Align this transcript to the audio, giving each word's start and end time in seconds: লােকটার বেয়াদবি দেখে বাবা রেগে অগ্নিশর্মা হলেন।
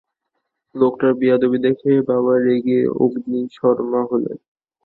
লােকটার 0.75 1.11
বেয়াদবি 1.19 1.57
দেখে 1.65 1.91
বাবা 2.09 2.33
রেগে 2.39 2.79
অগ্নিশর্মা 2.97 4.01
হলেন। 4.09 4.37